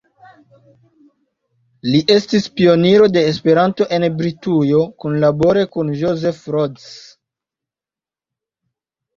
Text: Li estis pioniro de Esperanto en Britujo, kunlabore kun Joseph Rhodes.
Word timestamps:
Li 1.95 1.99
estis 2.15 2.47
pioniro 2.61 3.09
de 3.17 3.23
Esperanto 3.33 3.87
en 3.99 4.07
Britujo, 4.23 4.81
kunlabore 5.05 5.67
kun 5.77 5.93
Joseph 6.01 6.41
Rhodes. 6.57 6.89